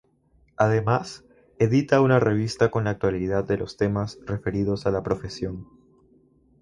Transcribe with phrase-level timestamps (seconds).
[0.57, 1.23] Además,
[1.59, 5.67] edita una revista con la actualidad de los temas referidos a la profesión.